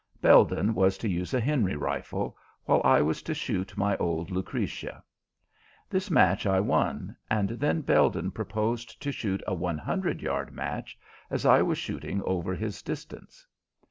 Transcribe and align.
Belden 0.19 0.73
was 0.73 0.97
to 0.97 1.07
use 1.07 1.31
a 1.31 1.39
Henry 1.39 1.75
rifle, 1.75 2.35
while 2.65 2.81
I 2.83 3.03
was 3.03 3.21
to 3.21 3.35
shoot 3.35 3.77
my 3.77 3.95
old 3.97 4.31
"Lucretia." 4.31 5.03
This 5.91 6.09
match 6.09 6.47
I 6.47 6.59
won, 6.59 7.15
and 7.29 7.49
then 7.49 7.81
Belden 7.81 8.31
proposed 8.31 8.99
to 8.99 9.11
shoot 9.11 9.43
a 9.45 9.53
one 9.53 9.77
hundred 9.77 10.23
yard 10.23 10.53
match, 10.53 10.97
as 11.29 11.45
I 11.45 11.61
was 11.61 11.77
shooting 11.77 12.23
over 12.23 12.55
his 12.55 12.81
distance. 12.81 13.45